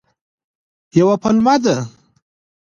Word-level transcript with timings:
یوه 0.99 1.15
پلمه 1.21 1.55
ده. 1.63 1.75